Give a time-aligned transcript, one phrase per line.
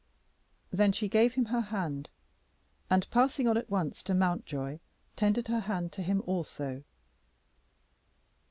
[0.71, 2.09] Then she gave him her hand,
[2.89, 4.79] and passing on at once to Mountjoy,
[5.15, 6.83] tendered her hand to him also.